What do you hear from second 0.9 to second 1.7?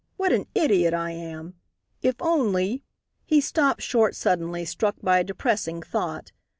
I am.